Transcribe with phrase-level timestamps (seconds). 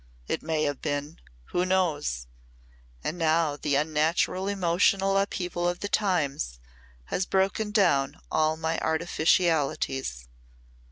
[0.27, 1.19] "It may have been.
[1.51, 2.25] Who knows?
[3.03, 6.59] And now the unnatural emotional upheaval of the times
[7.13, 10.27] has broken down all my artificialities.